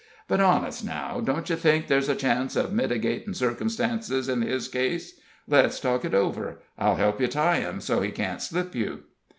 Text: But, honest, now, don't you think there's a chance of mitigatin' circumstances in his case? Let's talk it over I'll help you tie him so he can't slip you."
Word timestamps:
But, 0.27 0.41
honest, 0.41 0.83
now, 0.83 1.19
don't 1.19 1.47
you 1.47 1.55
think 1.55 1.85
there's 1.85 2.09
a 2.09 2.15
chance 2.15 2.55
of 2.55 2.73
mitigatin' 2.73 3.35
circumstances 3.35 4.27
in 4.27 4.41
his 4.41 4.67
case? 4.67 5.21
Let's 5.47 5.79
talk 5.79 6.03
it 6.03 6.15
over 6.15 6.63
I'll 6.75 6.95
help 6.95 7.21
you 7.21 7.27
tie 7.27 7.59
him 7.59 7.79
so 7.81 8.01
he 8.01 8.09
can't 8.09 8.41
slip 8.41 8.73
you." 8.73 9.03